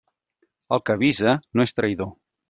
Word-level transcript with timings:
El 0.77 0.81
que 0.89 0.95
avisa 0.99 1.33
no 1.59 1.67
és 1.71 1.75
traïdor. 1.81 2.11